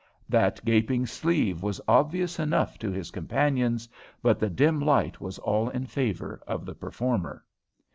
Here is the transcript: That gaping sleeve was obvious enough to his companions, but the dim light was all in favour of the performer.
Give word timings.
That 0.27 0.65
gaping 0.65 1.05
sleeve 1.05 1.61
was 1.61 1.79
obvious 1.87 2.39
enough 2.39 2.79
to 2.79 2.89
his 2.89 3.11
companions, 3.11 3.87
but 4.23 4.39
the 4.39 4.49
dim 4.49 4.79
light 4.79 5.21
was 5.21 5.37
all 5.37 5.69
in 5.69 5.85
favour 5.85 6.41
of 6.47 6.65
the 6.65 6.73
performer. 6.73 7.45